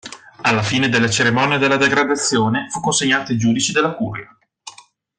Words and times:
Alla 0.41 0.63
fine 0.63 0.89
della 0.89 1.07
cerimonia 1.11 1.59
della 1.59 1.77
degradazione 1.77 2.69
fu 2.71 2.79
consegnato 2.79 3.31
ai 3.33 3.37
giudici 3.37 3.71
della 3.71 3.93
curia. 3.93 4.35